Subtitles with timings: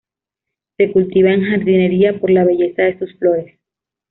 [0.77, 3.59] Se cultivan en jardinería por la belleza de sus flores.